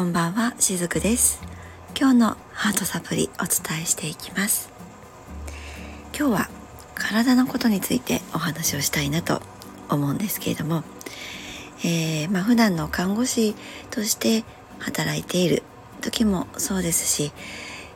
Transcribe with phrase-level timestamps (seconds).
[0.00, 1.42] こんばんは、しずくです。
[1.94, 4.72] 今日のハートサプリお伝えしていきます。
[6.18, 6.48] 今日は
[6.94, 9.42] 体のことについてお話をしたいなと
[9.90, 10.84] 思うんですけれども、
[11.84, 13.54] えー、まあ、普段の看護師
[13.90, 14.42] として
[14.78, 15.62] 働いている
[16.00, 17.30] 時もそうですし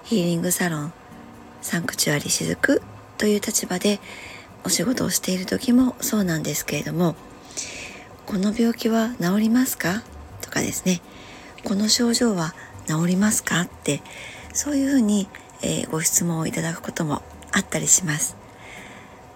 [0.02, 0.93] ヒーリングサロン
[1.62, 2.82] サンクチュアリしずく
[3.16, 3.98] という立場で
[4.62, 7.16] お仕事をしている時もそうなんですけれども
[8.27, 10.02] この病気は治りますか？
[10.42, 11.00] とかですね
[11.64, 12.54] この症状は
[12.86, 13.62] 治りますか？
[13.62, 14.02] って
[14.52, 15.28] そういうふうに、
[15.62, 17.22] えー、ご質問をいただくことも
[17.52, 18.36] あったりします。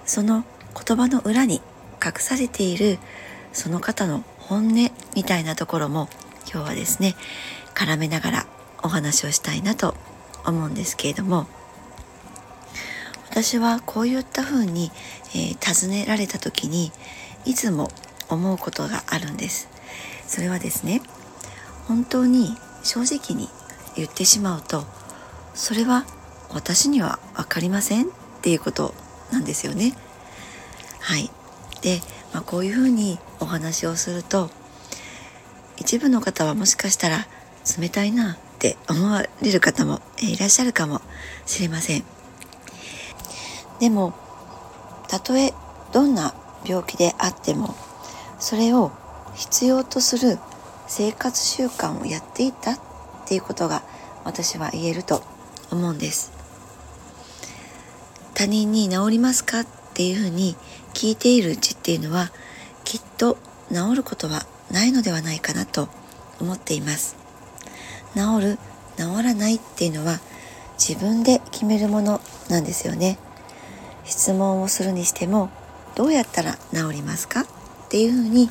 [0.05, 1.63] その言葉の裏に
[2.05, 2.99] 隠されている
[3.53, 4.75] その方の本音
[5.17, 6.09] みたいなところも
[6.53, 7.17] 今日はですね
[7.75, 8.47] 絡めながら
[8.83, 9.95] お話をしたいなと
[10.45, 11.47] 思うんですけれども。
[13.31, 14.91] 私はこういったふうに、
[15.35, 16.91] えー、尋ねられた時に
[17.45, 17.89] いつも
[18.29, 19.69] 思うことがあるんです。
[20.27, 21.03] それはですね
[21.89, 23.49] 本当に正直に
[23.97, 24.85] 言ってしまうと
[25.55, 26.05] それは
[26.51, 28.09] 私には分かりませんっ
[28.43, 28.95] ていうこと
[29.33, 29.95] なんですよね。
[31.01, 31.31] はい。
[31.83, 32.01] で、
[32.33, 34.51] まあ、こういうふうにお話をすると
[35.77, 37.27] 一部の方はもしかしたら
[37.79, 41.01] 冷たいなって思われる方もいらっしゃるかも
[41.47, 42.05] しれません。
[43.81, 44.15] でも
[45.09, 45.53] たとえ
[45.93, 47.75] どんな病気であっても
[48.39, 48.93] それを
[49.35, 50.39] 必要とする
[50.89, 52.79] 生活習慣をやっていたっ
[53.27, 53.83] ていうことが
[54.25, 55.23] 私は言えると
[55.71, 56.33] 思うんです。
[58.35, 60.57] 他人に治りますかっていうふうに
[60.95, 62.31] 聞いているうちっていうのは
[62.85, 63.37] きっと
[63.71, 65.89] 治ることはないのではないかなと
[66.41, 67.17] 思っています。
[68.15, 68.59] 治る
[68.97, 70.21] 治らないっていうのは
[70.79, 73.19] 自分で決めるものなんですよね。
[74.05, 75.51] 質問をするにしても
[75.97, 77.47] どうやったら治りますかっ
[77.89, 78.49] ていうふうに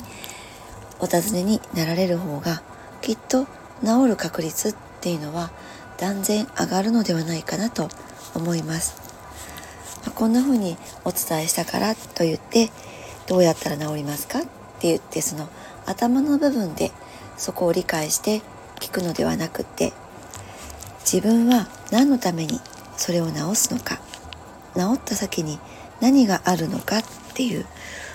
[1.00, 2.62] お尋ねになられる方が
[3.00, 3.46] きっと
[3.84, 5.50] 治る確率っていうのは
[5.98, 7.88] 断然上がるのではないかなと
[8.34, 9.00] 思います、
[10.04, 12.70] まあ、こんな風にお伝えしたからと言って
[13.26, 14.38] どうやったら治りますか？
[14.38, 14.48] って
[14.88, 15.48] 言ってその
[15.86, 16.92] 頭の部分で
[17.36, 18.42] そこを理解して
[18.80, 19.92] 聞くのではなくって
[21.00, 22.60] 自分は何のために
[22.96, 24.00] それを治すのか
[24.74, 25.58] 治った先に
[26.00, 27.02] 何があるのかっ
[27.34, 27.66] ていう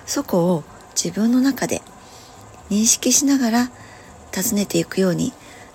[0.06, 0.64] そこを
[0.96, 1.82] 自分の中で
[2.74, 3.72] 認識しながら
[4.32, 5.32] 尋ねていくように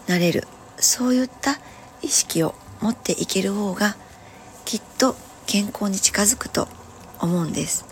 [0.09, 0.49] なれる。
[0.81, 1.61] そういった
[2.03, 3.97] 意識を持っていける方が
[4.65, 5.15] きっと
[5.47, 6.67] 健康に近づくと
[7.21, 7.85] 思うんです。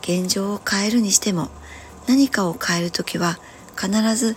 [0.00, 1.50] 現状を変えるにしても
[2.08, 3.38] 何かを変える時は
[3.78, 4.34] 必ず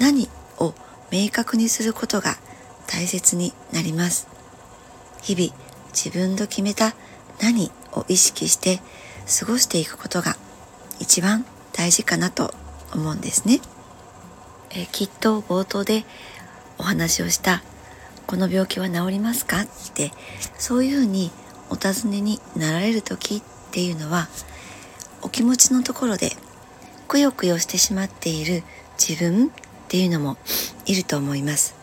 [0.00, 0.74] 何を
[1.12, 2.36] 明確にすることが
[2.88, 4.26] 大切になります。
[5.22, 5.56] 日々
[5.92, 6.96] 自分と決めた
[7.40, 8.80] 何を意識して
[9.38, 10.36] 過ごしていくことが
[10.98, 12.52] 一番大事かなと
[12.94, 13.60] 思うんですね。
[14.70, 16.04] えきっと冒頭で
[16.78, 17.62] お話をした
[18.26, 19.62] この病気は治りますか？
[19.62, 20.10] って
[20.58, 21.30] そういうふうに
[21.70, 24.28] お尋ねになられる時っていうのは
[25.22, 26.30] お気持ちのところで
[27.08, 28.62] くよくよしてしまっている
[28.98, 29.50] 自分っ
[29.88, 30.36] ていうのも
[30.86, 31.74] いると思います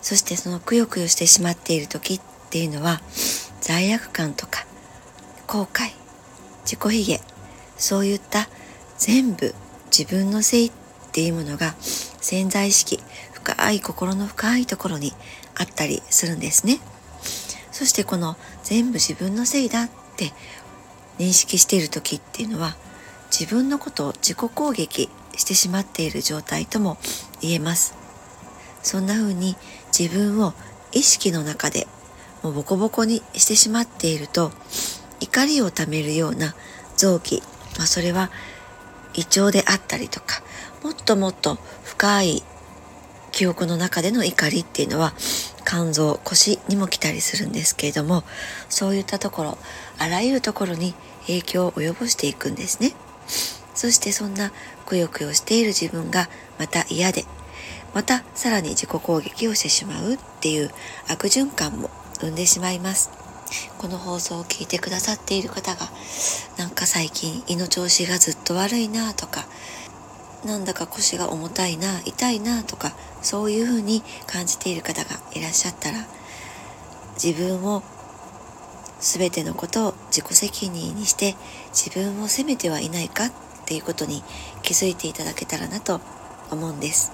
[0.00, 3.00] そしてそのくよくよしてしまっている時っていうのは
[3.60, 4.64] 罪悪感とか
[5.46, 5.90] 後悔
[6.64, 7.20] 自己卑下
[7.76, 8.48] そういった
[8.96, 9.54] 全部
[9.96, 10.70] 自分のせいっ
[11.12, 13.00] ていうものが潜在意識
[13.32, 15.12] 深い心の深いところに
[15.54, 16.80] あったりするんですね。
[17.72, 20.32] そしてこの全部自分のせいだって
[21.18, 22.76] 認識している時っていうのは
[23.30, 26.98] 自分のことを自己攻撃してしまっている状態とも
[27.40, 27.94] 言えます。
[28.82, 29.56] そんな風に
[29.96, 30.54] 自分を
[30.92, 31.86] 意識の中で
[32.42, 34.52] もうボコボコにしてしまっていると
[35.20, 36.54] 怒りをためるような
[36.96, 37.42] 臓器、
[37.76, 38.30] まあ、それは
[39.18, 40.42] 胃腸であったりとか
[40.84, 42.42] もっともっと深い
[43.32, 45.12] 記憶の中での怒りっていうのは
[45.66, 48.22] 肝臓腰にも来たりするんですけれども
[48.68, 49.58] そういったところ
[49.98, 50.94] あらゆるところに
[51.26, 52.94] 影響を及ぼしていくんですね。
[53.74, 54.50] そしてそんな
[54.86, 56.28] くよくよしている自分が
[56.58, 57.24] また嫌で
[57.94, 60.70] またさらに自己攻撃をしてしまうっていう
[61.08, 61.90] 悪循環も
[62.20, 63.17] 生んでしまいます。
[63.78, 65.88] この放送を聞いてくださっている方が
[66.56, 69.46] なんか最近胃の調子がずっと悪いなとか
[70.44, 72.92] なんだか腰が重たいな痛いなとか
[73.22, 76.06] そういうふうに感じている方がいらっしゃったら
[77.22, 77.82] 自分を
[79.00, 81.34] 全てのことを自己責任にして
[81.72, 83.32] 自分を責めてはいないかっ
[83.66, 84.22] ていうことに
[84.62, 86.00] 気づいていただけたらなと
[86.50, 87.12] 思うんです。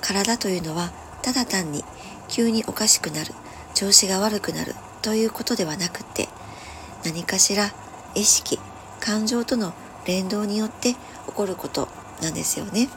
[0.00, 0.92] 体というのは
[1.22, 1.84] ただ単に
[2.28, 3.32] 急におかしくなる
[3.74, 6.28] 調子が悪くなるということではなくて
[7.04, 7.72] 何かしら
[8.14, 8.58] 意識
[9.00, 9.72] 感情との
[10.06, 10.98] 連動によって起
[11.34, 11.88] こること
[12.22, 12.88] なんですよね。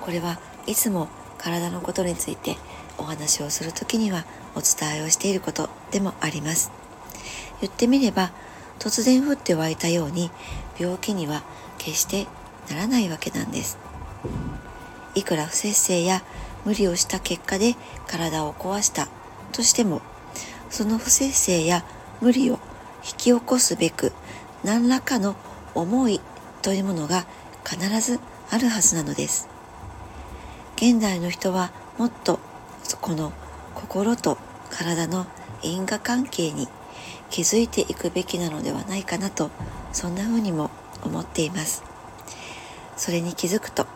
[0.00, 2.56] これはいつも体のことについて
[2.98, 4.24] お話をする時には
[4.54, 6.70] お伝えをしていることでもあります。
[7.60, 8.32] 言ってみれば
[8.78, 10.30] 突然降って湧いたように
[10.78, 11.42] 病気には
[11.78, 12.26] 決して
[12.68, 13.78] ならないわけなんです。
[15.14, 16.22] いくら不節制や
[16.64, 17.74] 無理をした結果で
[18.06, 19.08] 体を壊した
[19.52, 20.02] としても
[20.70, 21.84] その不節制や
[22.20, 22.58] 無理を
[23.04, 24.12] 引き起こすべく
[24.64, 25.36] 何らかの
[25.74, 26.20] 思い
[26.62, 27.26] というものが
[27.64, 28.18] 必ず
[28.50, 29.48] あるはずなのです。
[30.76, 32.38] 現代の人はもっと
[33.00, 33.32] この
[33.74, 34.38] 心と
[34.70, 35.26] 体の
[35.62, 36.68] 因果関係に
[37.30, 39.50] 気づいていくべきなのではないかなと
[39.92, 40.70] そんな風にも
[41.02, 41.82] 思っています。
[42.96, 43.86] それに気づくと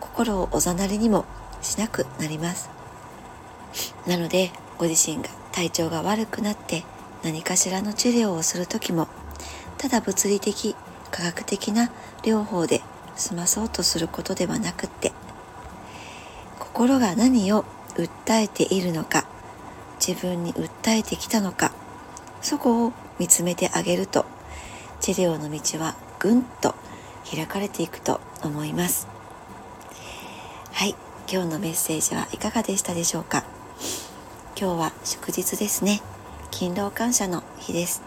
[0.00, 1.24] 心をおざなりにも
[1.62, 2.70] しなくなります。
[4.06, 6.84] なのでご自身が体調が悪くなって
[7.22, 9.08] 何かしらの治療をする時も
[9.78, 10.76] ただ物理的
[11.10, 11.90] 科学的な
[12.22, 12.82] 療法で
[13.16, 15.12] 済まそうとすることではなくって
[16.58, 17.64] 心が何を
[17.94, 19.26] 訴えているのか
[20.04, 21.72] 自分に訴えてきたのか
[22.40, 24.24] そこを見つめてあげると
[25.00, 26.74] 治療の道はぐんと
[27.30, 29.06] 開かれていくと思います。
[30.72, 30.94] はい
[31.30, 33.44] 今日のメッセージはいかがでしたでしょうか？
[34.60, 36.02] 今日は祝日ですね。
[36.50, 38.02] 勤労感謝の日です。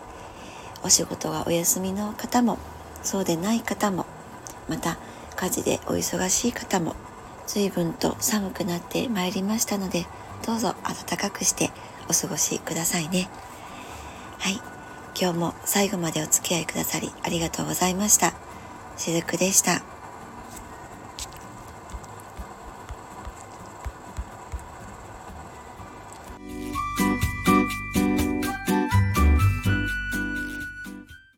[0.83, 2.59] お仕事がお休みの方も
[3.01, 4.05] そうでない方も
[4.69, 4.99] また
[5.35, 6.95] 家事でお忙しい方も
[7.47, 10.05] 随分と寒くなってまいりましたので
[10.45, 11.71] どうぞ暖かくして
[12.07, 13.29] お過ごしくださいね。
[14.37, 14.61] はい。
[15.19, 18.35] 今日も最後までお付き合いくださりありがとうございました。
[18.95, 19.92] しずくでした。